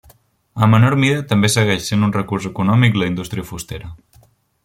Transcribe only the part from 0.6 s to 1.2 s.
En menor mida